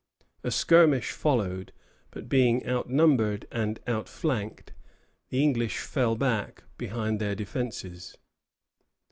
[0.43, 1.71] A skirmish followed;
[2.09, 4.73] but being outnumbered and outflanked,
[5.29, 8.17] the English fell back behind their defences.